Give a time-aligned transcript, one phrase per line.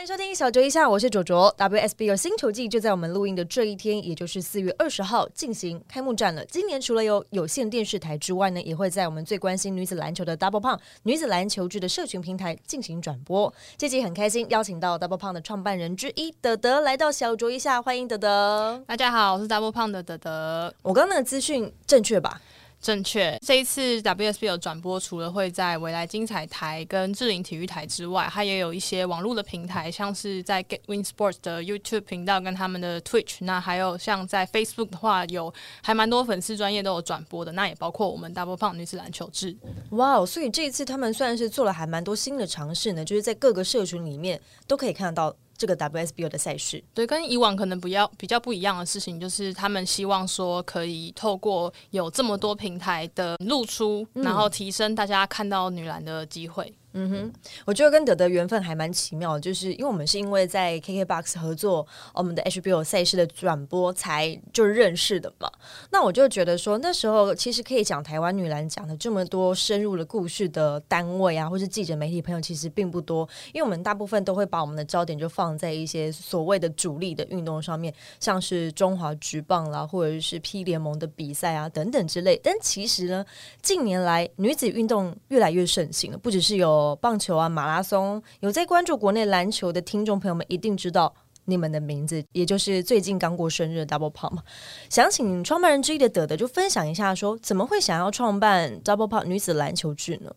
[0.00, 1.54] 欢迎收听小卓一下，我是卓卓。
[1.58, 6.42] WSBL 新球季就在我们录音的这一天，也就是四月二十号进行开幕战了。
[6.46, 13.52] 今年除了有有线电视台之外呢，也会在我们最关心女子篮球的 Double 胖女子篮球剧的社群平台进行转播。
[13.76, 18.82] 这集很开心，邀请到 Double 胖的创办人之一德德来到小卓一下，欢迎德德。
[18.86, 20.72] 大家好，我是 Double 胖的德德。
[20.80, 22.40] 我刚刚那个资讯正确吧？
[22.80, 35.52] 正确，这一次 WSB 转播，除了会在未来精彩台跟智林体育台之外，它也有一些网络的平台，像是在 Get Win Sports 的 YouTube 频道跟他们的 Twitch，那还有像在 Facebook 的话，有
[35.82, 39.54] 还蛮多粉丝专业都有转播的，那也包括我们 Double 胖女子篮球志。
[39.90, 45.36] 哇哦，所以这一次他们算是做了还蛮多新的尝试呢，就是在各个社群里面都可以看得到。
[45.60, 56.72] 这个 WSBO 的赛事，对，跟以往可能比较比较不一样的事情，就是他们希望说可以透过有这么多平台的露出，然后提升大家看到女篮的机会。
[56.92, 57.32] 嗯哼，
[57.64, 65.48] 我觉得跟德德缘分还蛮奇妙，就是因为我们是因为在 KKBOX 合作我们的 HBO 赛事的转播才就认识的嘛。
[65.90, 82.40] 那我就觉得说，那时候其实可以讲台湾女篮讲的这么多深入的故事的单位啊，或是记者媒体朋友其实并不多，因为我们大部分都会把我们的焦点就放在一些所谓的主力的运动上面，像是中华职棒啦，或者是 P 联盟的比赛啊等等之类。
[82.42, 83.24] 但其实呢，
[83.62, 86.79] 近年来女子运动越来越盛行了，不只是有。
[87.00, 91.14] 棒球啊，马拉松，有在关注国内篮球的听众朋友们一定知道
[91.44, 94.42] 你们的名字，也就是最近刚过生日的 Double Pop 嘛。
[94.88, 100.30] 想请创办人之一的德德就分享一下，说怎么会想要创办 Double Pop 女子篮球剧呢？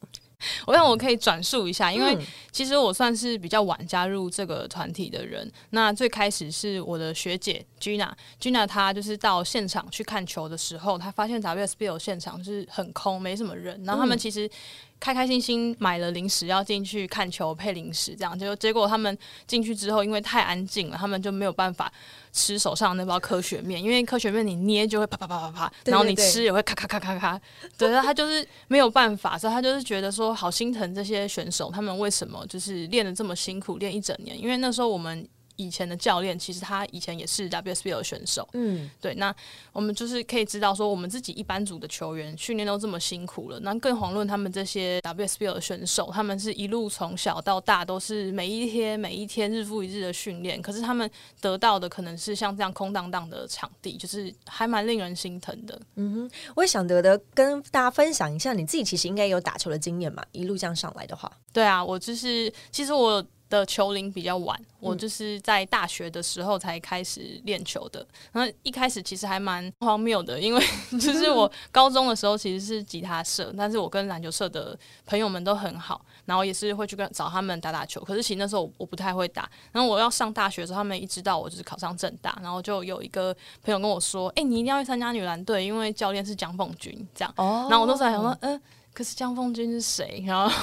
[0.68, 2.18] 我想我可以转述一下，因为
[2.52, 5.50] 其实我算是比较晚加入这个团体的人。
[5.70, 13.82] 那最开始是我的学姐 Gina，Gina 她就是到现场去看球的时候，她发现 WSBL 现场是很空，没什么人。
[13.86, 14.50] 然后他们其实
[15.04, 21.92] 开开心心买了零食要进去看球配零食，这样就结果他们进去之后，因为太安静了，他们就没有办法。
[22.32, 27.40] 吃手上那包科学面，因为科学面你捏就会啪啪啪啪啪， 然后你吃也会咔咔咔咔咔，
[27.78, 35.28] 对，他就是没有办法，所以他就是觉得说好心疼这些选手，他们为什么就是练的这么辛苦，练一整年，因为那时候我们。
[35.56, 39.14] 以前的教练其实他以前也是 WSBL 的选手，嗯，对。
[39.16, 39.34] 那
[39.72, 51.10] 我们就是可以知道说，我们自己一班组的球员训练都这么辛苦了，那更遑论他们这些 WSBL 的选手，他们是一路从小到大都是每一天每一天日复一日的训练，可是他们
[51.40, 55.80] 得到的可能是像这样空荡荡的场地，就是还蛮令人心疼的。
[55.96, 63.24] 嗯哼，我也想得的跟大家分享一下，你自己其实应该有打球的经验嘛，一路这样上来的话，对啊，我就是其实我。
[63.60, 68.06] 的球龄比较晚，我就是在大学的时候才开始练球的。
[68.32, 70.66] 然后一开始其实还蛮荒谬的，因为
[71.00, 78.02] 就是我高中的时候其实是吉他社，但是我跟篮球社的朋友们都很好，然后也是会去跟找他们打打球。
[78.02, 79.48] 可是其实那时候我不太会打。
[79.72, 87.34] 然后我要上大学的时候，他们一知道我就是考上正大，然后就有一个朋友跟我说：“哎，你一定要去参加女篮队，因为教练是蒋凤军。”这样。
[87.38, 87.68] 哦。
[87.70, 88.60] 然后我那时候还想说：“嗯。”
[88.94, 90.24] 可是江凤君是谁？
[90.28, 90.54] 然后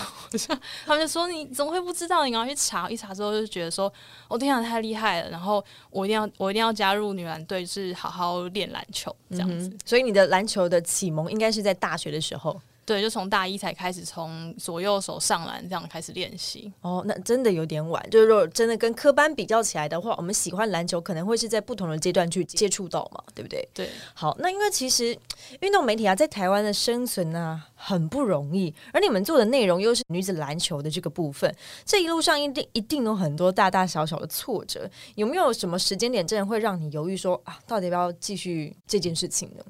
[0.86, 2.24] 他们就说你怎么会不知道？
[2.24, 2.88] 你然后去查。
[2.88, 3.92] 一查之后就觉得说，
[4.28, 5.30] 我天啊，太厉害了！
[5.30, 9.76] 然后我一定要，我一定要加入女篮队，是好好练篮球这样子。
[9.84, 12.60] 所以你的篮球的启蒙应该是在大学的时候。
[12.90, 16.72] 对，就从大一才开始从左右手上篮这样开始练习。
[16.80, 18.04] 哦，那真的有点晚。
[18.10, 23.68] 就是如果真的跟科班比较起来的话，我们喜欢篮球可能会是在不同的阶段去接触到嘛，对不对？
[23.72, 23.88] 对。
[24.12, 25.16] 好，那因为其实
[25.60, 34.90] 运动媒体啊，在台湾的生存呢很不容易，而你们做的内容又是女子篮球的这个部分，这一路上一定一定有很多大大小小的挫折。
[35.14, 39.62] 有没有什么时间点真的会让你犹豫说啊，到底要不要继续这件事情呢？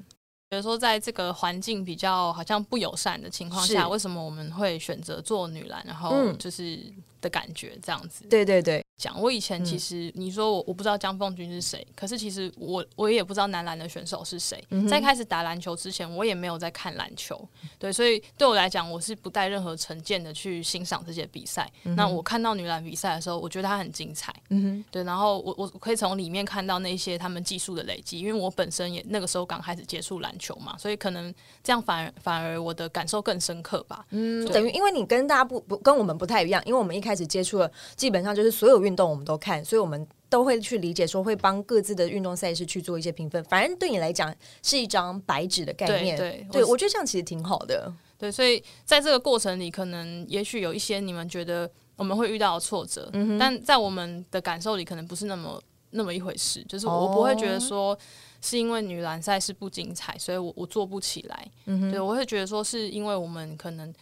[0.51, 5.81] 比如说，在这个环境比较好像不友善的情况下，为什么我们会选择做女篮？
[5.87, 6.77] 然后就是
[7.21, 8.25] 的感觉这样子。
[8.29, 8.83] 对对对。
[8.97, 14.63] 讲我以前其实你说我我不知道江凤君是谁，可是其实我我也不知道男篮的选手是谁。
[14.87, 17.43] 在开始打篮球之前，我也没有在看篮球，
[17.79, 21.67] 对，所以对我来讲，我是不带任何成见的去欣赏这些比赛。
[21.81, 31.33] 那我看到女篮比赛的时候，我觉得它很精彩，嗯哼，对，然后我我可以从里面看到那些他们技术的累积，因为我本身也那个时候刚开始接触篮球嘛，所以可能
[31.63, 34.05] 这样反而反而我的感受更深刻吧。
[34.09, 43.41] 嗯，等于因为你跟大家不不跟我们不太一样，因为我们一开始接触了，基本上就是所有运运动我们都看，所以我们都会去理解，说会帮各自的运动赛事去做一些评分。
[43.45, 47.89] 反正对你来讲是一张白纸的概念，对，对我觉得这样其实挺好的。
[48.17, 53.09] 对，所以在这个过程里，可能也许有一些你们觉得我们会遇到的挫折，
[53.39, 55.57] 但在我们的感受里，可能不是那么
[55.91, 56.61] 那么一回事。
[56.67, 57.97] 就是我不会觉得说。
[58.41, 61.51] 是因为女篮赛事不精彩，所以我我做不起来。
[61.65, 63.93] 对，我会觉得说是因为我们可能。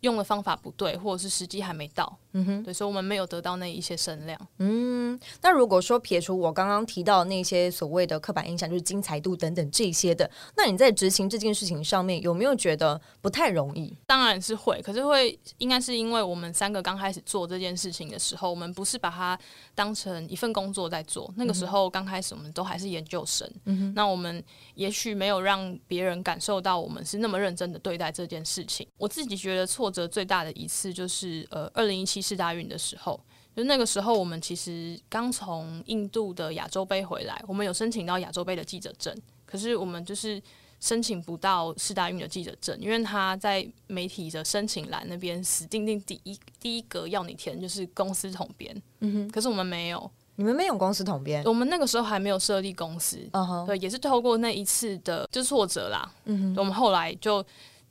[0.00, 4.38] 用的方法不对，或者是时机还没到，嗯哼，对，所以我们没有得到那一些声量。
[4.58, 13.96] 嗯，那如果说撇除我刚刚提到那些所谓的刻板印象，就是精彩度等等这些的，那你在执行这件事情上面有没有觉得不太容易？
[14.06, 19.38] 当然是会，可是会应该是因为我们三个刚开始做这件事情的时候，我们不是把它
[19.74, 21.32] 当成一份工作在做。
[21.36, 24.44] 那个时候刚开始，我们都还是研究生，嗯哼，那我们
[24.74, 28.86] 也许没有让别人感受到我们是那么认真的对待这件事情。
[28.98, 29.66] 我自己觉得。
[29.70, 33.20] 挫折最大的一次就是呃，二零一七世大运的时候，
[33.56, 39.14] 就那个时候我们其实刚从印度的亚洲杯回来，我们有申请到亚洲杯的记者证，
[39.44, 40.40] 可是我们就是
[40.80, 57.44] 申请不到世大运的记者证，因为他在媒体的申请栏那边死定定第一第一格要你填就是公司统编，嗯哼，可是我们没有，你们没有公司统编，我们那个时候还没有设立公司，嗯哼，对，也是透过那一次的就挫折啦，嗯哼，我们后来就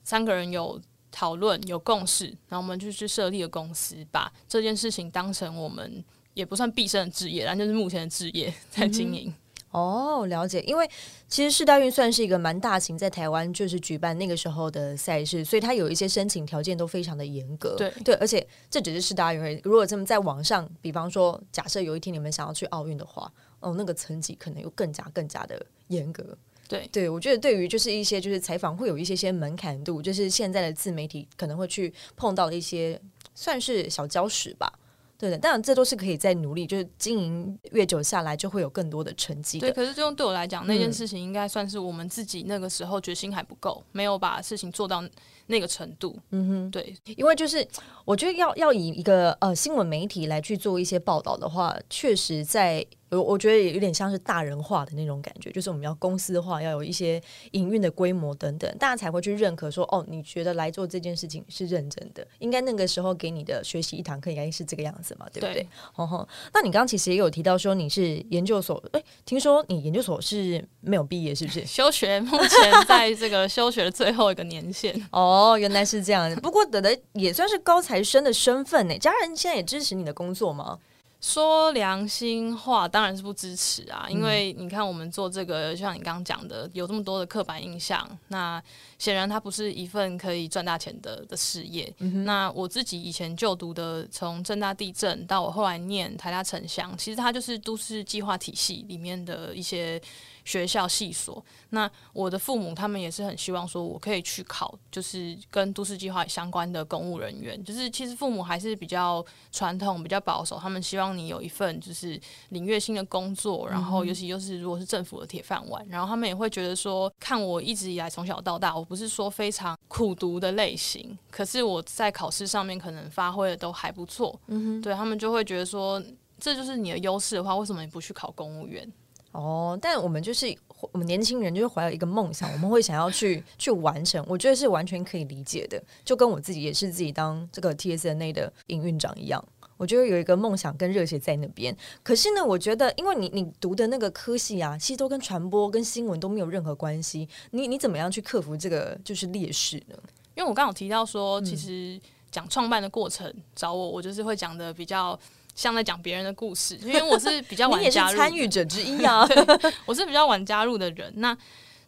[0.03, 0.79] 三个人有。
[1.19, 6.01] 讨论有共识，然后我们就去设立了公司，把这件事情当成我们
[6.33, 9.33] 也不算毕生的职业，然后就是目前的职业 在经营。
[9.71, 10.61] 哦，了解。
[10.61, 10.89] 因为
[11.27, 17.75] 其实世大运算是一个蛮大型，在台湾就是举办那个时候的赛事，所以它有一些申请条件都非常的严格。
[17.75, 19.59] 对对，而且这只是世大运。
[19.65, 23.29] 如果这么在网上，比方说，假设有一天你们想要去奥运的话，
[23.59, 26.37] 哦，那个层级可能又更加更加的严格。
[26.69, 33.01] 对对，我觉得对于就是一些就是采访会有一些些门槛度，就是现在的自媒体可能会去碰到的一些
[33.33, 34.71] 算是小礁石吧。
[35.17, 39.59] 对的，当然这都是可以再努力，就是经营越久下来，就会有更多的成绩。
[39.59, 45.03] 对，可是这种对我来讲，那件事情应该算是我们自己那个时候决心还不够，没有把事情做到
[45.47, 46.17] 那个程度。
[46.29, 47.67] 嗯哼，对，因为就是
[48.05, 52.85] 我觉得要要以一个呃新闻媒体来去做一些报道的话，确实在。
[53.11, 57.21] 我我觉得也有点像是大人化的那种感觉，就是我们要公司化，要有一些
[57.51, 65.67] 营运的规模等等，大家才会去认可说，哦，你觉得来做这件事情是认真的，应该那个时候给你的学习一堂课应该是这个样子嘛，对不对？
[65.95, 71.65] 哦吼，那你刚刚其实也有提到说你是研究所，哎，听说你研究所是没有毕业，是不是？
[71.67, 74.95] 休学，目前在这个休学的最后一个年限。
[75.11, 80.77] 哦，原来是这样，不过等的也算是高材生的身份呢，家人现在也支持你的工作吗？
[81.21, 84.07] 说良心话，当然是不支持啊！
[84.09, 88.61] 因为你看，我们做这个，就像你刚刚讲的，有这么多的刻板印象，那
[88.97, 91.93] 显然它不是一份可以赚大钱的的事业。
[91.99, 100.01] 那我自己以前就读的，从正大地震到我后来念台大城乡，其实它就是都市计划体系里面的一些。
[100.49, 107.63] 学校系所，那我的父母他们也是很希望说，我可以去考，就是跟都市计划相关的公务人员。
[107.63, 112.19] 就是其实父母还是比较传统、比较保守，他们希望你有一份就是
[112.49, 124.39] 领月薪的工作，然后尤其又是如果是政府的铁饭碗，然后他们也会觉得说，看我一直以来从小到大，我不是说非常苦读的类型，可是我在考试上面可能发挥的都还不错。
[124.47, 126.01] 嗯哼，对他们就会觉得说，
[126.39, 128.91] 这就是你的优势的话，为什么你不去考公务员？
[129.31, 130.53] 哦，但我们就是
[130.91, 134.23] 我们年轻人，就是怀有一个梦想，我们会想要去去完成。
[134.27, 139.43] 我觉得是完全可以理解的，就跟我自己也是自己当这个 TSNA 的营运长一样。
[139.77, 141.75] 我觉得有一个梦想跟热血在那边。
[142.03, 147.29] 可是呢，我觉得因为你你读的那个科系啊，其实都跟传播跟新闻都没有任何关系。
[147.51, 149.95] 你你怎么样去克服这个就是劣势呢？
[150.35, 151.99] 因为我刚好提到说，其实
[152.31, 155.17] 讲创办的过程找我，我就是会讲的比较。
[155.59, 159.27] 像在讲别人的故事，因为我是比较 晚加入参与者之一啊，
[159.85, 161.11] 我是比较晚加入的人。
[161.17, 161.37] 那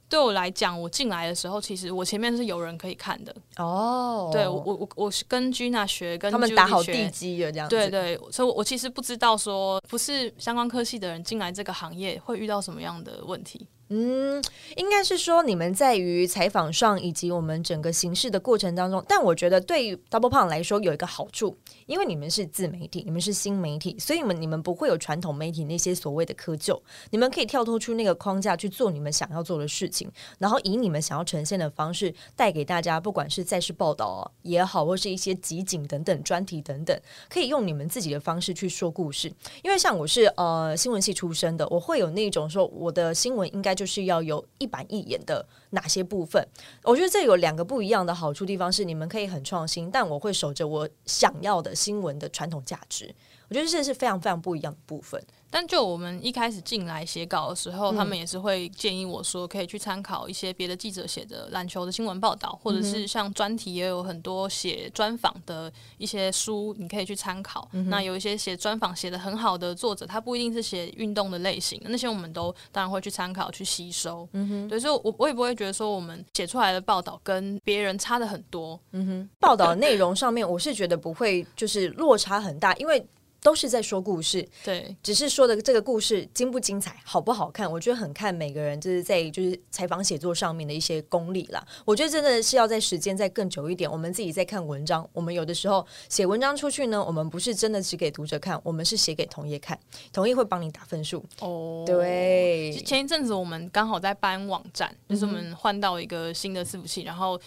[0.10, 4.30] 对我来讲，我进来的时候，其实我前面是有人可以看的哦。
[4.34, 7.70] 对我我我我是跟 Gina 学，跟他们打好地基的这样。
[7.70, 13.66] 对对，所以我其实不知道说，不是相关科系的人进来这个行业会遇到什么样的问题。
[13.94, 14.42] 嗯，
[14.78, 21.58] 应该是说你们在于采访上以及我们整个形式的过程当中，但我觉得对于 Double p o n 来说有一个好处，
[21.88, 26.80] 因为你们是自媒体，你们是新媒体，所以你们你们不会有传统媒体那些所谓的窠臼，
[27.10, 39.30] 你们可以跳脱出那个框架去做你们想要做的事情，然后以你们想要呈现的方式带给大家，不管是在世报道也好，或是一些集锦等等专题等等，可以用你们自己的方式去说故事。
[39.64, 43.76] 因为像我是呃新闻系出身的，我会有那种说我的新闻应该。
[43.82, 46.48] 就是要有一板一眼的哪些部分？
[46.84, 53.12] 我觉得这有两个不一样的好处地方是，你们可以很创新，但我会守着我想要的新闻的传统价值。
[53.52, 55.22] 我觉得这是非常非常不一样的部分。
[55.54, 67.70] 但就我们一开始进来写稿的时候，他们也是会建议我说，可以去参考一些别的记者写的篮球的新闻报道，或者是像专题也有很多写专访的一些书，你可以去参考。
[67.88, 74.26] 那有一些写专访写的很好的作者，他不一定是写运动的类型，那些我们都当然会去参考去吸收。
[74.32, 78.80] 嗯哼，对，所以我我也不会觉得说我们写出来的报道跟别人差的很多。
[78.94, 83.06] 嗯哼，报道内容上面我是觉得不会就是落差很大，因为。
[83.44, 91.66] 都是在说故事，对，只是说的这个故事精不精彩、好不好看，我觉得很看每个人就是在就是采访写作上面的一些功力啦。
[91.84, 99.80] 我觉得真的是要在时间再更久一点，我们自己在看文章，我们有的时候写文章出去呢，我们不是真的只给读者看，我们是写给同业看，
[100.14, 101.26] 同业会帮你打分数。
[101.40, 107.42] 哦，对，前一阵子我们刚好在搬网站，就是我们换到一个新的伺服器，然后。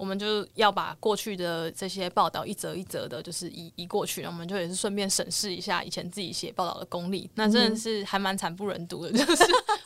[0.00, 7.28] 我们就要把过去的这些报道一则一则的，就是移移过去，我们就也是顺便审视一下以前自己写报道的功力。
[7.34, 9.44] 那真的是还蛮惨不忍睹的， 就是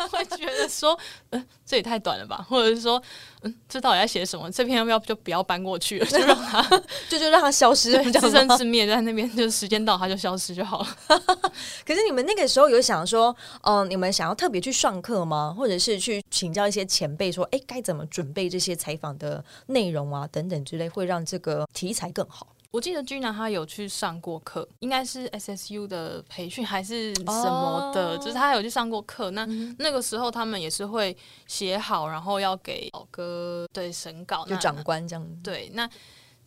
[0.08, 0.96] 会觉得说，
[1.30, 3.02] 嗯，这也太短了吧，或者是说，
[3.42, 4.48] 嗯，这到底在写什么？
[4.52, 6.62] 这篇要不要就不要搬过去了，就让它
[7.10, 10.86] 就就让它消失，自生自灭，在那边就是时间到它就消失就好了。
[11.84, 15.52] 可是你们那个时候有想说，嗯，你们想要特别去上课吗？
[15.58, 20.03] 或者是去请教一些前辈，说，哎，该怎么准备这些采访的内容？
[20.12, 22.48] 啊，等等之类，会让这个题材更好。
[22.70, 29.30] 我记得君娜她有去上过课，应该是 SSU 的培训还是什么的，就是他有去上过课。
[29.30, 29.46] 那
[29.78, 35.24] 那个时候他们也是会写好，然后要给老哥对审稿，就长官这样。
[35.40, 35.88] 对，那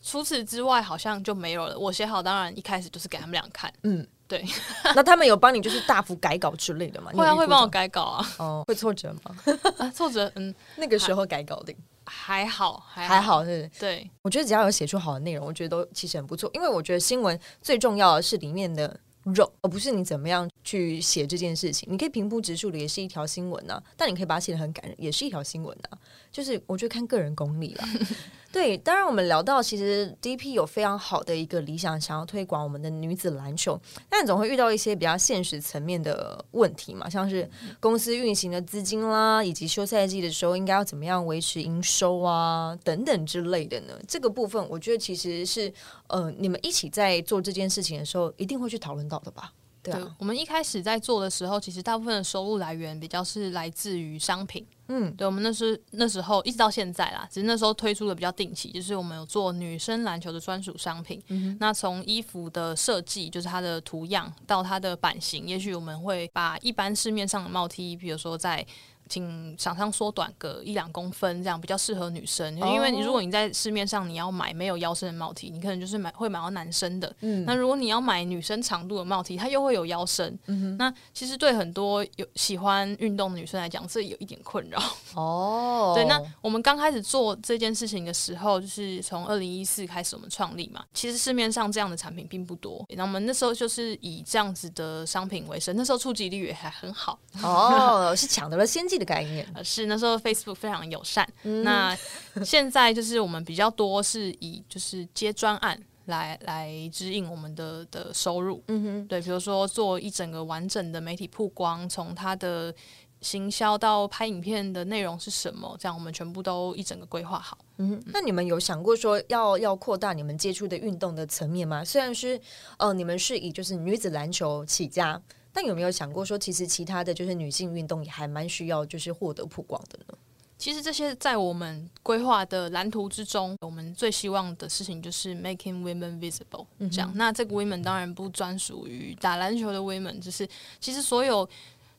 [0.01, 1.79] 除此之外好像就没有了。
[1.79, 3.71] 我写好，当然一开始就是给他们俩看。
[3.83, 4.45] 嗯，对。
[4.93, 7.09] 那他们有帮你就是大幅改稿之类的吗？
[7.13, 8.27] 会啊，会帮我改稿啊。
[8.37, 9.33] 哦，会挫折吗？
[9.79, 11.73] 啊，挫折，嗯， 那个时候改稿的。
[12.07, 13.69] 还好，还好是。
[13.79, 16.49] 对，我觉得只要有写出好的内容，我觉得都其实很不错。
[16.53, 21.87] 因为我觉得新闻最重要的是里面的肉，而不是你怎么样去写这件事情。
[21.89, 23.81] 你可以平铺直述的，也是一条新闻呐。
[23.95, 25.97] 但你可以把它写的很感人，也是一条新闻呐。
[26.29, 27.87] 就是我觉得看个人功力了。
[28.51, 43.93] 对，当然我们聊到其实 DP 有非常好的一个理想，想要推广我们的女子篮球，但总会遇到一些比较现实层面的问题嘛，像是公司运行的资金啦，以及休赛季的时候应该要怎么样维持营收啊等等之类的呢？
[44.07, 45.71] 这个部分我觉得其实是
[46.07, 49.53] 呃，你们一起在做这件事情的时候，一定会去讨论到的吧。
[49.91, 54.65] 对，我们一开始在做的时候，其实大部分的收入来源比较是来自于商品。
[54.87, 61.21] 嗯，对，我们那时那时候一直到现在啦，只是那时候推出的比较定期，就是我们有做女生篮球的专属商品。
[61.59, 68.65] 那从衣服的设计，就是它的图样到它的版型，也许我们会把一般市面上的帽 T，比如说在。
[69.07, 72.55] 请厂商缩短个一两公分，这样比较适合女生。
[72.57, 77.15] 因为你如果你在市面上你要买没有腰身的帽体你可能就是买会买到男生的。
[77.21, 80.27] 嗯，那如果你要买女生长度的帽体它又会有腰身。
[80.47, 84.81] 嗯哼，那其实对很多有喜欢运动的女生来讲，这有一点困扰。
[85.15, 86.05] 哦， 对。
[86.05, 90.83] 那我们刚开始做这件事情的时候，就是从二零一四开始我们创立嘛。
[90.93, 92.85] 其实市面上这样的产品并不多。
[92.89, 97.17] 那我们那时候就是以这样子的商品为生，那时候触及率也还很好。
[97.41, 98.96] 哦，是抢得了先进。
[98.97, 101.27] 的概念是那时候 Facebook 非常友善。
[101.63, 101.95] 那
[102.43, 108.63] 现在就是我们比较多是以就是接专案来来指引我们的的收入。
[108.67, 112.73] 嗯哼，对，比如说做一整个完整的媒体曝光，从它的
[113.21, 117.57] 行销到拍影片的内容是什么，这样我们全部都一整个规划好。
[117.77, 121.83] 嗯，那你们有想过说要要扩大你们接触的运动的层面吗？
[121.83, 122.39] 虽然是
[122.77, 125.21] 呃，你们是以就是女子篮球起家。
[125.57, 130.15] 那有没有想过说，其实其他的就是女性运动也还蛮需要，就是获得曝光的呢？
[130.55, 136.67] 其实这些在我们规划的蓝图之中，我们最希望的事情就是 making women visible。
[136.91, 140.47] 这样，那这个 women 当然不专属于打篮球的 women，就是
[140.79, 141.49] 其实所有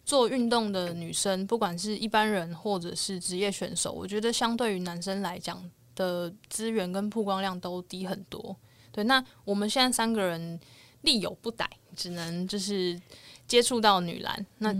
[0.04, 5.60] 做运动的女生，不管是一般人或者是职业选手，我觉得相对于男生来讲
[5.96, 8.54] 的资源跟曝光量都低很多。
[8.92, 10.60] 对，那我们现在三个人
[11.02, 13.00] 力有不逮，只能就是。
[13.48, 14.72] 接触到女篮，那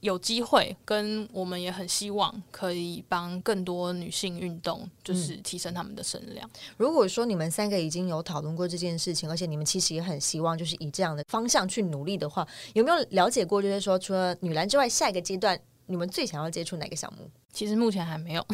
[0.00, 6.48] 有机会跟我们也很希望可以帮更多女性运动，就是提升他们的声量。
[6.78, 13.60] 如果说你们三个已经有讨论过这件事情，而且你们其实也很希望就是以这样的方向去努力的话，有没有了解过？
[13.60, 17.28] 就是说除了女篮之外，下一个阶段你们最想要接触哪个项目？
[17.52, 18.46] 其实目前还没有。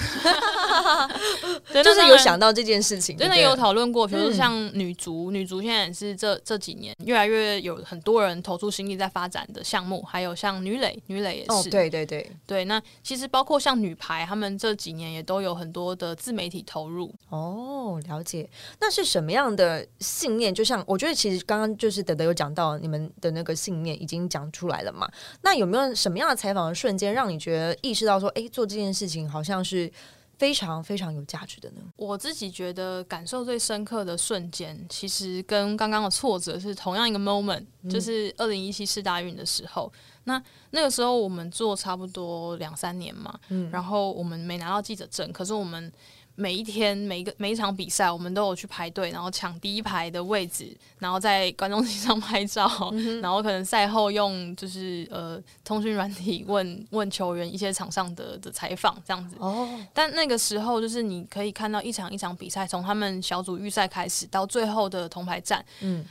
[1.84, 4.06] 就是有想到这件事情，真的有讨论过。
[4.06, 11.70] 比如说像女足，女足现在也是这这几年越来越有很多人投出心力在发展的项目，还有像女垒，女垒也是。
[11.70, 12.64] 对对对对。
[12.64, 17.12] 那其实包括像女排，他们这几年也都有很多的自媒体投入。
[17.28, 18.48] 哦，了解。
[18.80, 20.54] 那是什么样的信念？
[20.54, 25.08] 就像我觉得，其实刚刚就是德德有讲到你们的那个信念已经讲出来了嘛。
[25.42, 29.90] 那有没有什么样的采访的瞬间，让你觉得意识到说，哎，做这件事情好像是？
[30.38, 31.80] 非常非常有价值的呢。
[31.96, 39.92] 我自己觉得感受最深刻的瞬间，其实跟刚刚的挫折是同样一个 moment，就是二零一七世大运的时候。
[40.24, 43.38] 那那个时候我们做差不多两三年嘛，
[43.70, 45.92] 然后我们没拿到记者证，可是我们。
[46.36, 59.34] 每一天每一个每一场比赛，我们都有去排队，然后抢第一排的位置，然后在观众席上拍照，然后可能赛后用就是呃通讯软体问 问球员一些场上的的采访这样子。
[59.38, 59.68] 哦。
[59.92, 66.04] 但那个时候就是你可以看到一场一场比赛，从他们小组预赛开始到最后的铜牌战，嗯，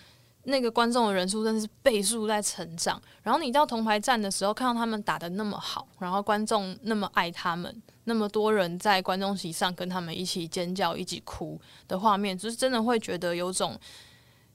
[0.45, 3.01] 那个观众的人数真的是倍数在成长。
[3.21, 7.81] 然后你到铜牌战的时候，看到他们打的那么好，然后观众那么爱他们。
[8.05, 13.75] 那么多人在观众席上跟他们一起尖叫、一起哭的画面，就是真的会觉得有种，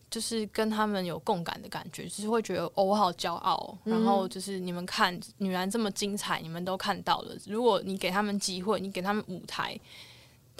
[0.08, 3.76] 就是跟他们有共感的感觉，就是会觉得哦，我好骄傲。
[3.82, 7.34] 然后就是你们看女篮这么精彩，你们都看到了。
[7.46, 9.76] 如果你给他们机会，你给他们舞台。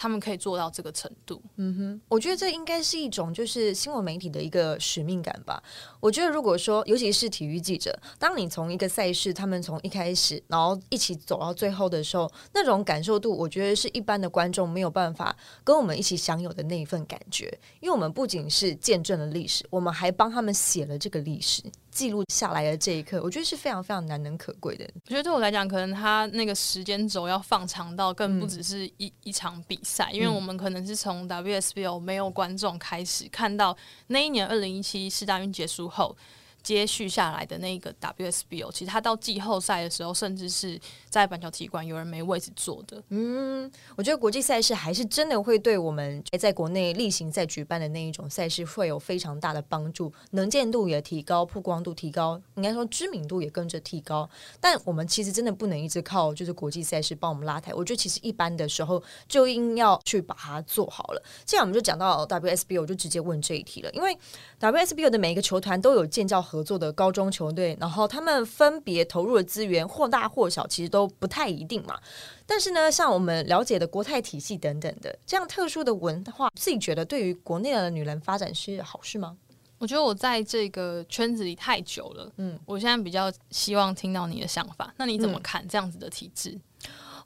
[0.00, 5.62] 他们可以做到这个程度，嗯哼，我觉得这应该是一种就是新闻媒体的一个使命感吧。
[6.00, 17.47] 我觉得如果说，尤其是体育记者，当你从一个赛事，他们从一开始，然后一起走到最后的时候，那种感受度，我觉得是一般的观众没有办法跟我们一起享有的那一份感觉。
[17.80, 21.62] 因为我们不仅是见证了历史，我们还帮他们写了这个历史。
[22.00, 24.88] 记录下来的这一刻，我觉得是非常非常难能可贵的。
[25.04, 33.76] 我觉得对我来讲，可能他那个时间轴要放长到更不只是一一场比赛，因为我们可能是从 WSBO 没有观众开始看到
[34.07, 36.16] 那一年二零一七世大运结束后。
[36.62, 43.02] 接续下来的那个 WSBO，其实他到季后赛的时候，甚至是在板桥体育馆有人没位置坐的。
[43.09, 54.29] 嗯，我觉得国际赛事还是真的会对我们在国内例行赛举办的那一种赛事会有非常大的帮助，能见度也提高，曝光度提高，应该说知名度也跟着提高。
[54.61, 57.73] 但我们其实真的不能一直靠就是国际赛事帮我们拉抬。
[57.73, 61.23] 我觉得其实一般的时候就应要去把它做好了。
[61.47, 64.14] 这样我们就讲到 WSBO，我就直接问这一题了，因为
[64.61, 66.45] WSBO 的每一个球团都有建造。
[66.50, 71.97] 合作的高中球队，然后他们分别投入的资源或大或小，其实都不太一定嘛。
[72.45, 79.37] 但是呢，像我们了解的国泰体系等等的这样特殊的文化，自己觉得对于国内的女人发展是好事吗？
[79.79, 84.92] 我觉得我在这个圈子里太久了，嗯，我现在比较希望听到你的想法。
[84.96, 86.59] 那你怎么看这样子的体制？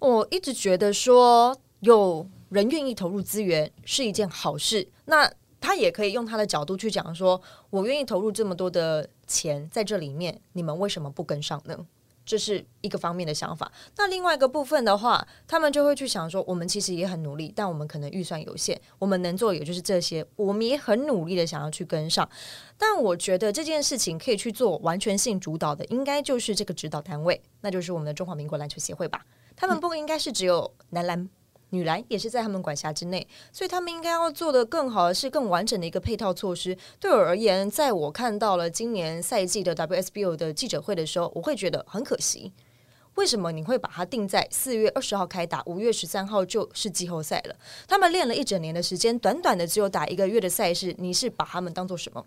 [0.00, 4.86] 我一直觉得说，有人愿意投入资源是一件好事。
[5.06, 5.28] 那
[5.60, 11.86] 他也可以用他的角度去讲说，我愿意投入这么多的钱在这里面，你们为什么不跟上呢？
[12.26, 13.70] 这是一个方面的想法。
[13.96, 20.26] 那另外一个部分的话，他们就会去想说，我们其实也很努力，但我们可能预算有限，我们能做也就是这些。
[20.36, 22.26] 我们也很努力的想要去跟上，
[22.78, 29.26] 但我觉得这件事情可以去做完全性主导的，应该就是这个指导单位，那就是我们的中华民国篮球协会吧。
[29.54, 31.28] 他们不应该是只有男篮。
[31.70, 36.76] 女篮也是在他们管辖之内，所以他们应该要做的更好的是更完整的一个配套措施。
[37.00, 42.52] 对我而言，在我看到了今年赛季的 WSBO 的记者会的时候，我会觉得很可惜。
[43.16, 47.56] 为什么你会把它定在四月二十号开打，五月十三号就是季后赛了？
[47.88, 52.24] 他们练了一整年的时间，短短的只有打一个月的赛事，你是把他们当做什么？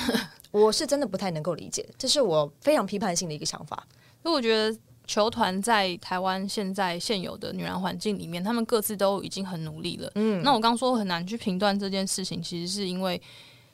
[0.50, 3.86] 我是真的不太能够理解，这是我非常批判性的一个想法。
[4.22, 4.78] 所以我觉得。
[5.10, 10.08] 球团在台湾现在现有的女篮环境里面，他们各自都已经很努力了。
[10.14, 13.20] 嗯，那我刚说很难去评断这件事情，其实是因为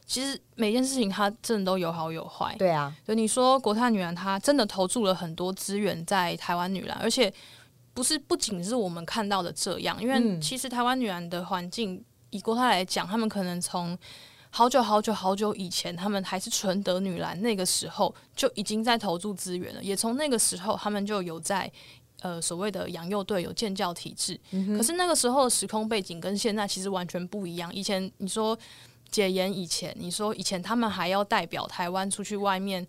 [0.07, 2.57] 其实每件事情它真的都有好有坏。
[2.59, 7.31] 对啊，就你说国泰女篮，她真的投注了很多资源在台湾女篮，而且
[7.93, 13.95] 不是不仅是我们看到的这样，因为其实台湾女篮的环境以国泰来讲，他们可能从
[14.57, 19.85] 好久好久好久以前，他们还是纯德女篮，那个时候就已经在投注资源了。
[19.85, 21.71] 也从那个时候，他们就有在
[22.23, 24.41] 呃所谓的养幼队有建教体制。
[24.75, 27.71] 可是那个时候的时空背景跟现在其实完全不一样。
[27.75, 28.59] 以前你说
[29.11, 32.87] 解严以前，你说以前他们还要代表台湾出去外面。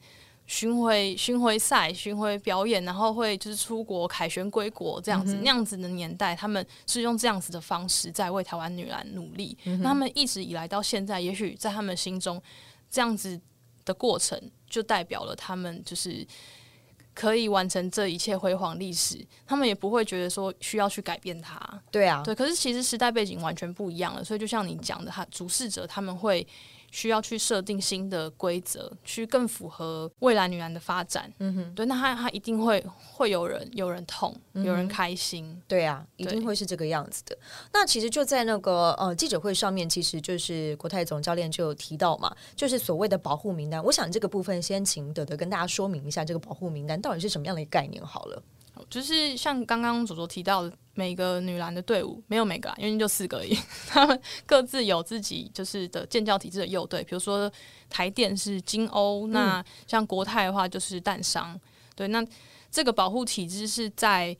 [0.47, 9.57] 巡回巡回赛、巡回表演，然后会就是出国凯旋归国这样子，那样子的年代，他们是用这样子的方式在为台湾女篮努力。
[9.65, 12.41] 那他们一直以来到现在，也许在他们心中，
[12.89, 13.39] 这样子
[13.83, 16.25] 的过程就代表了他们就是
[17.13, 21.59] 可以完成这一切辉煌历史，他们也不会觉得说需要去改变它。
[21.91, 22.33] 对啊，对。
[22.33, 26.47] 可是其实时代背景完全不一样了，所以就像你讲的，他主事者他们会。
[26.91, 31.31] 需要去设定新的规则，去更符合未来女篮的发展。
[31.39, 35.61] 嗯哼，对，那他他一定会会有人有人痛，有人开心。
[35.67, 37.37] 对啊，一定会是这个样子的。
[37.73, 43.83] 那其实就在那个呃记者会上面，其实就是国泰总教练就有提到嘛，就是所谓的保护名单。
[43.83, 48.41] 我想这个部分先请德德跟大家说明一下，这个保护名单到底是什么样的一个概念好了。
[48.89, 57.51] 就是像刚刚左左提到的，每个女篮的队伍没有每个，因为就四个而已， 他们各自有自己就是的建教体制的幼队，比如说
[57.89, 61.59] 台电是金欧，那像国泰的话就是淡商，
[61.95, 62.25] 对，那
[62.71, 64.37] 这个保护体制是在。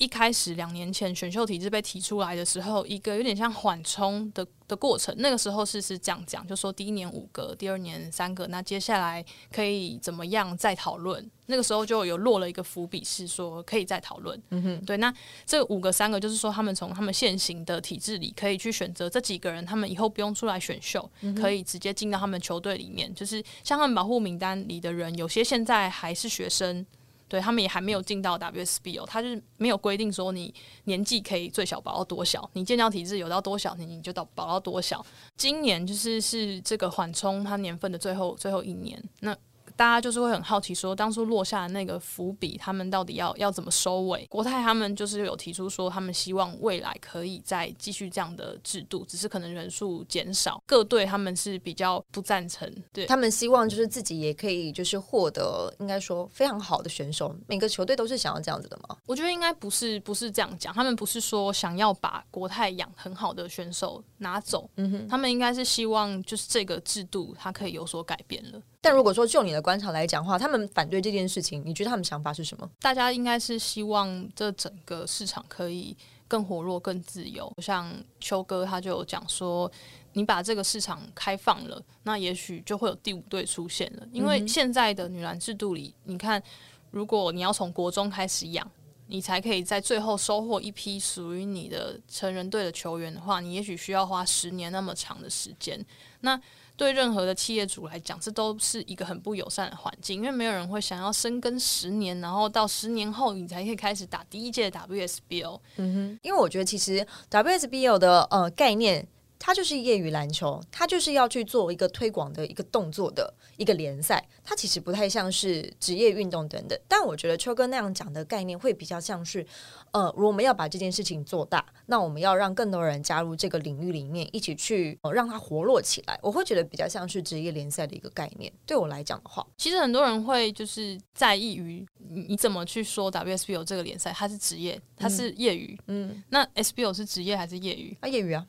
[0.00, 5.14] 一开始两年前选秀体制被提出来的时候，一个有点像缓冲的的过程。
[5.18, 11.30] 那个时候是是这样讲，就说第一年五个，第二年三个，那接下来可以怎么样再讨论？
[11.44, 14.40] 那个时候就有落了一个伏笔，是说可以再讨论。
[14.48, 14.96] 嗯哼，对。
[14.96, 15.12] 那
[15.44, 23.14] 这五个三个就是说，他们从他们现行的体制里可以去选择这几个人，他们以后不用出来选秀，可以直接进到他们球队里面。
[23.14, 26.86] 就是像他们保护名单里的人，有些现在还是学生。
[27.30, 30.52] 对他们也还没有进到 WSP 哦，他就是没有规定说你
[30.84, 35.02] 年纪可以最小保到多小，你健教体质有到多小，你你就到保到多小。
[35.36, 39.34] 今年就是是这个缓冲它年份的最后最后一年，那。
[39.80, 44.26] 大家就是会很好奇，说当初落下的那个伏笔，他们到底要要怎么收尾？
[44.26, 50.62] 国泰他们就是有提出说，他们希望未来可以再继续这样的制度，只是可能人数减少。
[50.66, 57.34] 各队他们是比较不赞成，对他们希望就是自己也可以就是获得应该说非常好的选手。
[57.46, 58.94] 每个球队都是想要这样子的吗？
[59.06, 60.74] 我觉得应该不是，不是这样讲。
[60.74, 68.60] 他们不是说想要把国泰养很好的选手拿走，嗯哼，他们应该是希望就是这个制度它可以有所改变了。
[68.80, 72.70] 但如果说就你的观察来讲话，他们反对这件事情，你觉得他们想法是什么？
[72.80, 77.52] 大家应该是希望这整个市场可以更活络、更自由。
[77.58, 79.70] 像秋哥他就有讲说，
[80.14, 84.06] 你把这个市场开放了，那也许就会有第五队出现了。
[84.12, 86.42] 因为现在的女篮制度里，你看，
[86.90, 88.66] 如果你要从国中开始养，
[89.08, 95.84] 你才可以在最后收获一批属于你的成人队的球员的话，你也许需要花十年那么长的时间。
[96.20, 96.40] 那
[96.80, 105.60] 对任何的企业主来讲，这都是一个很不友善的环境，因为没有人会想要深耕十年，然后到十年后你才可以开始打第一届 WSBO。
[105.76, 109.06] 嗯哼，因为我觉得其实 WSBO 的呃概念。
[109.42, 116.78] 它就是业余篮球，它就是要去做一个推广的一个动作的一个联赛，它其实不太像是职业运动等等。
[116.86, 119.44] 但我觉得秋哥那样讲的概念会比较像是，
[119.92, 126.18] 呃，如果我们要把这件事情做大，那我们要让更多人加入这个领域里面，一起去让它活络起来。
[126.22, 128.52] 我会觉得比较像是职业联赛的一个概念。
[128.66, 137.96] 对我来讲的话，其实很多人会就是在意于你怎么去说 WSBO 这个联赛，它是职业，它是业余，嗯，那 SBO 是职业还是业余？
[138.00, 138.46] 啊，业余啊。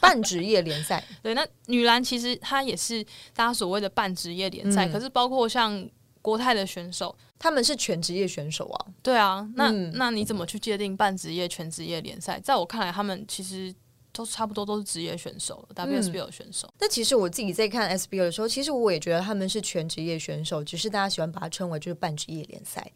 [0.00, 3.02] 半职业联赛， 对，那女篮其实它也是
[3.34, 5.88] 大家所谓的半职业联赛，可是包括像
[6.22, 8.86] 国泰的选手，他们是全职业选手啊。
[9.02, 12.38] 对啊，那那你怎么去界定半职业、全职业联赛？
[12.40, 13.74] 在我看来，他们其实。
[14.12, 16.72] 都差不多都是职业选手，WSBL 选手。
[16.78, 22.90] 那其实我自己在看 SBL 的时候，其实我也觉得他们是全职业选手，只是大家喜欢把它称为就是半职业联赛。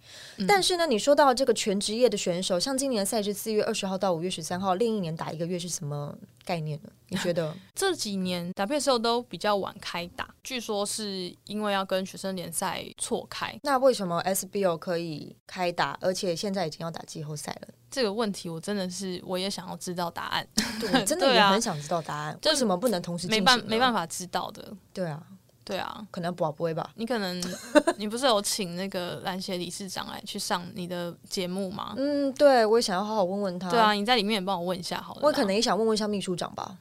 [0.46, 6.90] 但是呢，你说到这个全职业的选手，像今年的赛制四月二十号到五月十三号，另一年打一个月是什么概念呢？
[7.08, 13.58] 你觉得 这几年 WSL 都比较晚开打，据说是因为要跟学生联赛错开。
[13.62, 17.68] 那为什么 SBL 可以开打，而且现在已经要打季后赛了？
[17.94, 20.44] 这个问题我真的是我也想要知道答案，
[20.80, 22.36] 对，真的 也很想知道答案。
[22.46, 24.72] 为什么不能同时没办没办法知道的？
[24.92, 25.22] 对啊，
[25.64, 26.90] 对啊，可能不不会吧？
[26.96, 27.40] 你可能
[27.96, 31.94] 你不是有请那个篮协理事长来去上你的节目吗？
[31.96, 33.70] 嗯，对，我也想要好好问问他。
[33.70, 35.20] 对啊，你在里面也帮我问一下好了。
[35.22, 36.76] 我可能也想问问一下秘书长吧。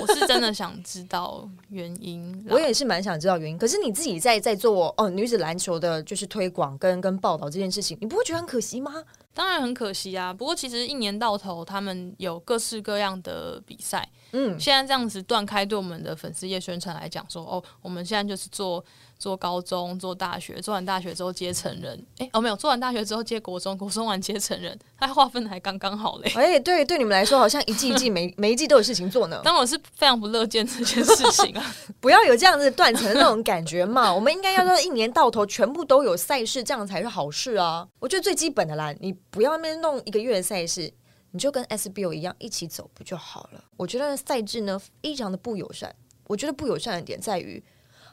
[0.00, 3.58] 我是真的想知道原因， 我也是蛮想知道原因。
[3.58, 8.94] 可是你自己在在做哦女子篮球的，就是推广跟跟报道这件事情，你不会觉得很可惜吗？
[9.36, 10.32] 当然很可惜啊。
[10.32, 14.08] 不过其实一年到头，他们有各式各样的比赛。
[14.32, 18.82] 嗯，现在这样子断开对我们的粉丝业宣传来讲，说哦，我们现在就是做。
[19.18, 26.30] 做高中，做大学，做完大学之后接成人，哎，哦没有，做完大学之后接国中，国中完接成人，他划分的还刚刚好嘞。
[26.34, 29.40] 哎，对，对你们来说好像一季一季 每每一季都有事情做呢。
[29.42, 34.12] 当我是非常不乐见这件事情啊， 不要有这样子断层的那种感觉嘛。
[34.12, 37.88] 我们应该要说一年到头全部都有赛事，这样才是好事啊。
[37.98, 40.92] 我觉得最基本的啦，你不要那边弄一个月的赛事，
[41.30, 43.64] 你就跟 SBO 一样一起走不就好了？
[43.78, 45.94] 我觉得赛制呢非常的不友善。
[46.26, 47.64] 我觉得不友善的点在于。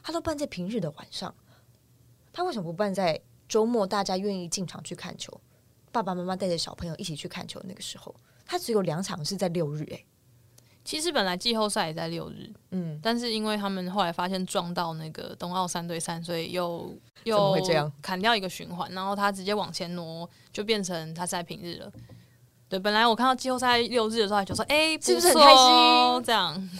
[0.04, 1.34] 他都办在平日的晚上，
[2.30, 5.40] 他为什么不办在周末大家愿意进场去看球，
[5.90, 8.14] 爸爸妈妈带着小朋友一起去看球，那个时候？
[8.44, 10.04] 他只有两场是在六日、欸，
[10.84, 21.90] 其实本来季后赛也在六日，嗯，但是因为他们后来发现撞到那个冬奥三对三，所以又又会这样砍掉一个循环，然后他直接往前挪，就变成他在平日了。
[22.68, 26.70] 对，本来我看到季后赛六日的时候，还就说，哎、错是不是很开哦心这样，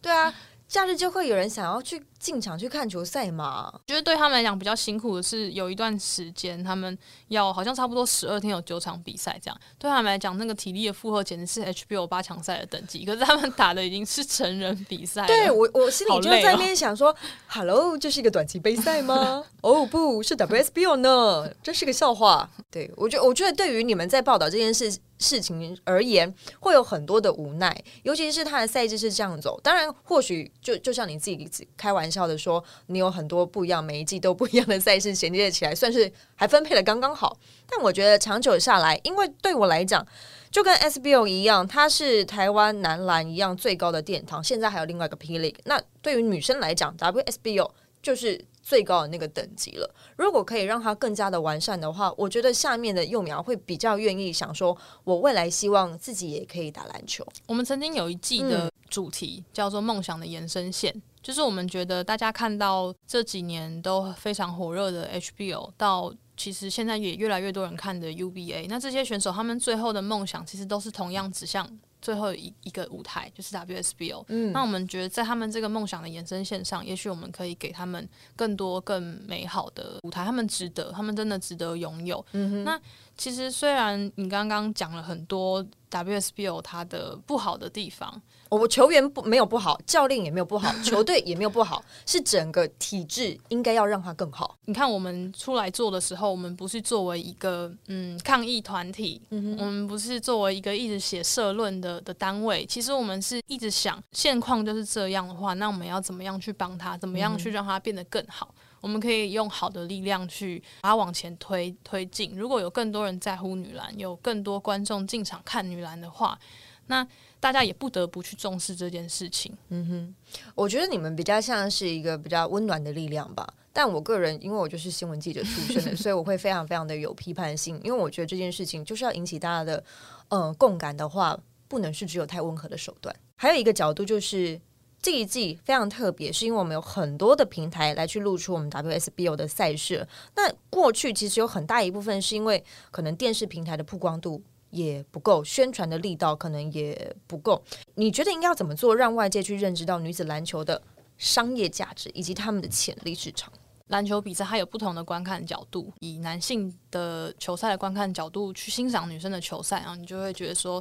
[0.00, 0.34] 对啊，
[0.70, 13.04] 假日就会有人想要去进场去看球赛嘛，觉得对他们来讲比较辛苦的是，有一段时间他们要好像差不多十二天有九场比赛，这样对他们来讲，那个体力的负荷简直是 HBO 八强赛的等级。
[13.04, 17.12] 可是他们打的已经是成人比赛，对我，我心里就在那边想说、
[17.48, 19.44] h e l l o 这是一个短期杯赛吗？
[19.62, 22.48] 哦，不是 WSBO 呢，真是个笑话。
[22.70, 29.60] 对我觉得，我觉得对于你们在报道这件事事情而言，会有很多的无奈，尤其是他的赛制是这样走。
[29.62, 37.38] 当然，或许就就像你自己开玩笑的说，你有很多不一样，每一季都不一样的赛事衔接起来，算是还分配的刚刚好。
[37.68, 40.04] 但我觉得长久下来，因为对我来讲，
[40.50, 44.42] 就跟 SBO 一样，它是台湾男篮一样最高的殿堂。
[44.42, 47.70] 现在还有另外一个 P League，那对于女生来讲，WSBO
[48.02, 49.94] 就是最高的那个等级了。
[50.16, 57.26] 如果可以让它更加的完善的话，我觉得下面的幼苗会比较愿意想说，我未来希望自己也可以打篮球。
[57.48, 71.68] 我们曾经有一季嗯的主题叫做“梦想的延伸线”，就是我们觉得大家看到这几年都非常火热的 HBO，到其实现在也越来越多人看的 UBA，那这些选手他们最后的梦想其实都是同样指向
[72.00, 74.24] 最后一一个舞台，就是 WSBO。
[74.28, 82.24] 嗯那我们觉得在他们这个梦想的延伸线上，也许我们可以给他们更多更美好的舞台，他们值得，他们真的值得拥有。
[82.32, 82.80] 嗯，那
[83.20, 94.56] 其实虽然你刚刚讲了很多 WSBO 它的不好的地方，我球员不没有不好，教练也没有不好，球队也没有不好，是整个体制应该要让它更好。
[94.64, 108.54] 你看我们出来做的时候，我们不是作为一个嗯抗议团体，我们不是作为一个一直写社论的的单位，其实我们是一直想现况就是这样的话，那我们要怎么样去帮他，怎么样去让他变得更好？
[108.80, 112.32] 我们可以用好的力量去把它往前推推进。
[112.34, 116.38] 如果有更多人在乎女篮，有更多观众进场看女篮的话，
[116.86, 117.06] 那
[117.38, 119.56] 大家也不得不去重视这件事情。
[119.68, 120.14] 嗯哼
[120.54, 123.46] 我觉得你们比较像是一个比较温暖的力量吧。
[123.72, 127.80] 但我个人，因为我就是新闻记者出身的，所以我会非常非常的有批判性。
[127.84, 129.84] 因为我觉得这件事情就是要引起大家的
[130.28, 131.38] 呃共感的话，
[131.68, 133.14] 不能是只有太温和的手段。
[133.36, 134.60] 还有一个角度就是。
[135.02, 140.06] 这一季非常特别，是因为我们有很多的平台来去露出我们 WSBO 的赛事。
[140.36, 147.62] 那过去其实有很大一部分是因为可能电视平台的曝光度也不够，宣传的力道可能也不够。
[147.94, 150.80] 你觉得应该要怎么做，让外界去认知到女子篮球的
[151.16, 153.52] 商业价值以及他们的潜力市场？
[153.88, 160.80] 篮球比赛它有不同的观看角度，以男性的球赛的观看角度去欣赏女生的球赛，然后你就会觉得说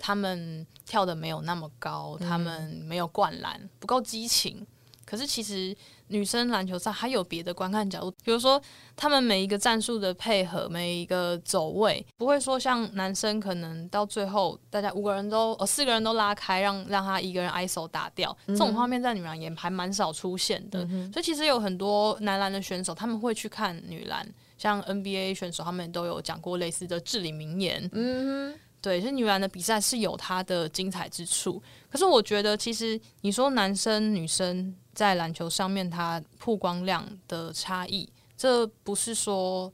[0.00, 4.66] 他们跳的没有那么高，他们没有灌篮，不够激情。
[5.04, 8.62] 可是其实女生篮球赛还有别的观看角度，比如说
[8.94, 20.86] 他们每一个战术的配合，每一个走位，不会说像男生可能到最后大家五个人都呃四个人都拉开，让让他一个人 ISO 打掉，这种画面在女篮也还蛮少出现的。
[21.12, 24.24] 所以其实有很多男篮的选手他们会去看女篮，
[24.56, 27.90] 像 NBA 选手他们都有讲过类似的至理名言。
[27.92, 31.62] 嗯对，是女篮的比赛是有它的精彩之处。
[31.90, 39.70] 可是我觉得，其实你说男生女生在篮球上面，它曝光量的差异，这不是说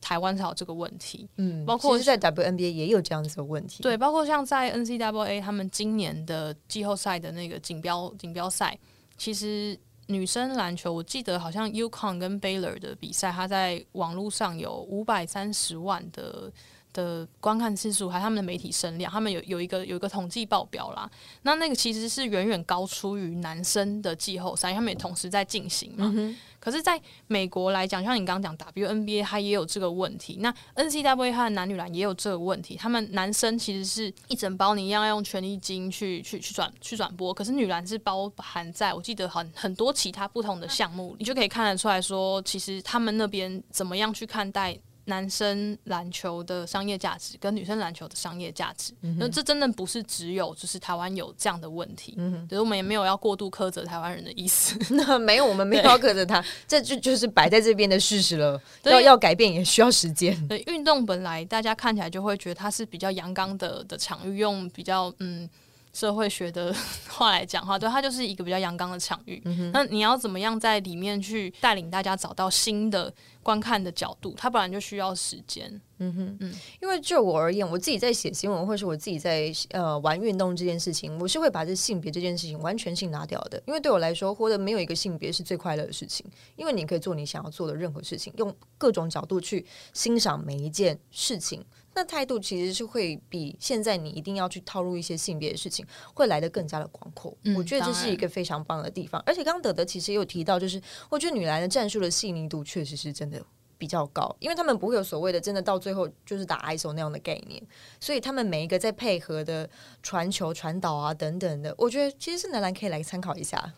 [0.00, 1.28] 台湾才有这个问题。
[1.38, 8.78] 嗯，包括其实在 WNBA 也有这样子的问题。，对，包括像在 NCAA 他们今年的季后赛的那个锦标锦标赛，
[9.16, 16.52] 其实女生篮球，我记得好像 UConn 跟 Baylor 的比赛，它在网络上有五百三十万的。
[16.96, 21.08] 的观看次数，还有他们的媒体声量，他们有有一个有一个统计报表啦。
[21.42, 26.10] 那那个其实是远远高出于男生的季后赛，他们也同时在进行嘛。
[26.58, 30.38] 可是，在美国来讲，像你刚刚讲 WNBA，它也有这个问题。
[30.40, 32.74] 那 NCAA 它的男女篮也有这个问题。
[32.74, 44.76] 他们男生其实是一整包，你一样要用权利金去去去转去转播，可是女篮是包含在我记得很很多其他不同的项目，你就可以看得出来说，其实他们那边怎么样去看待。
[45.06, 58.60] 男生篮球的商业价值跟女生篮球的商业价值，那、这真的不是只有就是台湾有这样的问题，嗯，就是我们也没有要过度苛责台湾人的意思， 那没有，我们没有要苛责他，这就就是摆在这边的事实了。
[58.82, 58.92] 对。
[58.92, 60.46] 要要改变也需要时间。
[60.48, 65.48] 对，运动本来大家看起来就会觉得它是比较阳刚的的场域，用比较嗯
[65.96, 66.74] 社会学的
[67.08, 69.42] 话来讲话，对它就是一个比较阳刚的场域。
[69.72, 73.10] 那你要怎么样在里面去带领大家找到新的
[73.42, 74.34] 观看的角度？
[74.36, 75.80] 它本来就需要时间。
[75.98, 83.62] 嗯哼，嗯，因为就我而言，我自己在写新闻，或是我自己在呃玩运动这件事情，我是会把这性别这件事情完全性拿掉的。
[83.66, 86.26] 因为对我来说，活得没有一个性别是最快乐的事情。
[86.56, 91.64] 因为你可以做你想要做的任何事情，用各种角度去欣赏每一件事情。
[91.96, 97.34] 那态度其实是会比现在你一定要去套入一些性别的事情，会来的更加的广阔。
[97.56, 99.22] 我觉得这是一个非常棒的地方。
[99.24, 103.42] 而且刚刚德德其实也有提到，就是我觉得女篮的战术的细腻度确实是真的
[103.78, 107.62] 比较高，因为他们不会有所谓的真的到最后就是打 ISO 那样的概念，
[107.98, 109.68] 所以他们每一个在配合的
[110.02, 113.72] 传球、传导啊等等的，我觉得其实是男篮可以来参考一下。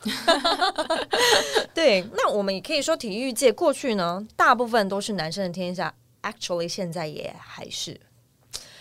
[1.73, 8.01] 对，那我们也可以说体育界过去呢，大部分都是男生的天下，actually 现在也还是。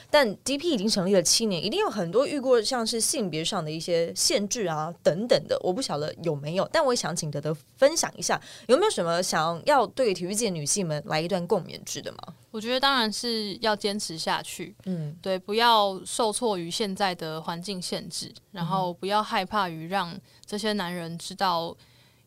[0.09, 6.67] 但 DP 已经成立了七年，一定有很多遇过像是性别上的一些限制啊等等的，我不晓得有没有。
[6.71, 12.17] 但我也想请德德分享一下，有没有什么想要对体育界女性们来一段共勉之的吗？
[12.51, 21.75] 我觉得当然是要坚持下去，嗯，对，不要受挫于现在的环境限制，然后不要害怕于让这些男人知道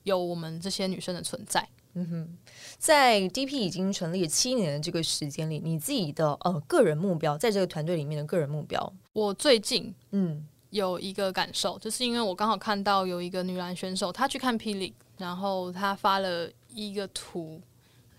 [0.02, 1.66] 有我们这些女生的存在。
[1.94, 2.38] 嗯哼，
[2.78, 17.60] 在 DP 已经成立了七年的这个时间里，你自己的呃个人目标，在这个团队里面的个人目标，我最近嗯有一个感受，就是因为我刚好看到有一个女篮选手，她去看霹雳，然后她发了一个图，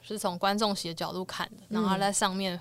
[0.01, 2.59] 是从观众席的角度看的，然后她在上面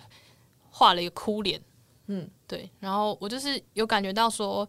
[0.71, 1.61] 画了一个哭脸，
[2.07, 4.69] 嗯，对，然后我就是有感觉到说，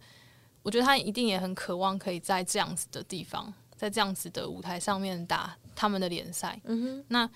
[0.63, 5.55] 我觉得她一定也很渴望可以在这样子的地方，在这样子的舞台上面打。
[5.81, 7.27] 他们的联赛，嗯哼，那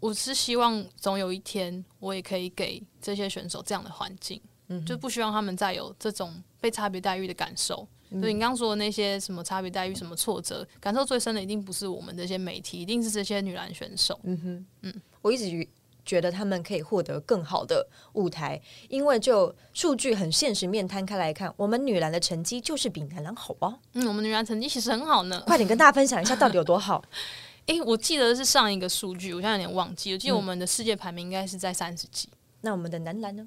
[0.00, 4.38] 我是希望总有一天，我也可以给这些选手这样的环境，
[4.68, 7.88] 嗯，就不希望他们再有这种被差别待遇的感受。
[8.20, 14.20] 所以你刚刚说的那些什么差别待遇、什么挫折，感受最深的一定不是我们这些媒体，一定是这些女篮选手。
[14.24, 15.66] 嗯哼，嗯，我一直
[16.04, 23.78] 觉得他们可以获得更好的舞台，因为就数据很现实面摊开来看，我们女篮的成绩就是比男篮好啊。
[23.94, 25.42] 嗯，我们女篮成绩其实很好呢。
[25.46, 27.02] 快点跟大家分享一下，到底有多好。
[27.66, 30.12] 哎，我记得是上一个数据，我现在有点忘记。
[30.12, 32.28] 我记得我们的世界排名应该是在三十几。
[32.62, 33.46] 那我们的男篮呢？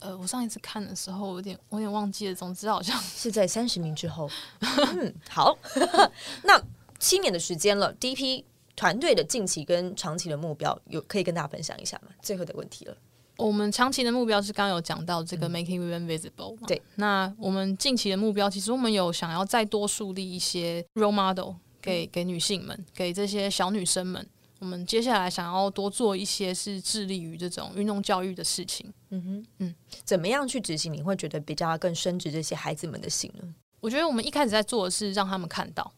[0.00, 2.34] 呃，我上一次看的时候，有点我有点忘记了。
[2.34, 4.28] 总之好像是在三十名之后。
[4.60, 5.56] 嗯，好。
[6.42, 6.60] 那
[6.98, 8.44] 七年的时间了第一批
[8.74, 12.12] 团队的近期跟长期的目标有可以跟大家分享一下吗？
[12.22, 12.96] 最后的问题了。
[13.36, 16.56] 我们长期的目标是刚刚有讲到这个 making women visible。
[16.66, 16.80] 对。
[16.96, 21.54] 那我们近期的目标，其实我们有想要再多树立一些 role model。
[21.80, 24.26] 给给女性们，给这些小女生们，
[24.58, 28.92] 我们接下来想要多做一些是致力于这种运动教育的事情。
[29.10, 30.92] 嗯哼，嗯，怎么样去执行？
[30.92, 33.54] 你会觉得比较更深植这些孩子们的心呢？
[33.80, 35.92] 我觉得我们一开始在做的是让他们看到，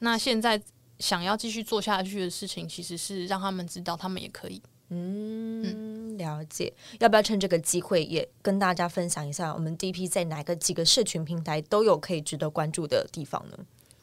[0.00, 0.60] 那现在
[0.98, 4.62] 想要继续做下去的事情，其实是让他们知道他们也可以。
[4.90, 6.70] 嗯，了解。
[7.00, 13.58] 要不要趁这个机会也跟大家分享一下，我们 DP 在哪个几个社群平台都有可以值得关注的地方呢？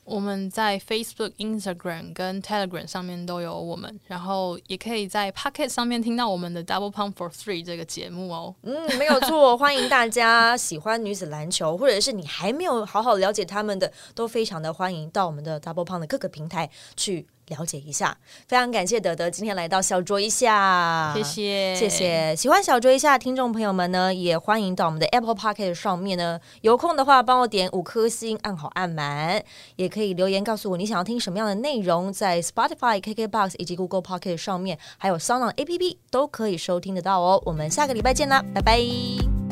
[0.10, 8.56] 我们在 Facebook、Instagram 跟 Telegram 上面都有我们，然后也可以在 Pocket 上面听到我们的 Double Pump for Three 这个节目哦。
[8.64, 17.28] 嗯，没有错，欢迎大家喜欢女子篮球，或者是你还没有好好了解他们的，都非常的欢迎到我们的 Double Pump 的各个平台去。
[17.50, 22.36] 了解一下，非常感谢德德今天来到小酌一下，谢谢谢谢。
[22.36, 29.44] 喜欢小酌一下听众朋友们呢，也欢迎到我们的 Apple Podcast 上面呢，有空的话帮我点五颗星，按好按满，
[29.76, 37.42] 也可以留言告诉我你想要听什么样的内容，在 Spotify、KKBox 以及 Google Podcast 上面，还有 Sound APP 都可以收听得到哦。
[37.46, 39.49] 我们下个礼拜见啦，拜拜。